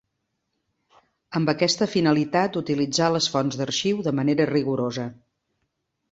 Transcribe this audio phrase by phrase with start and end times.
[1.39, 5.05] Amb aquesta finalitat utilitzà les fonts d'arxiu de manera rigorosa.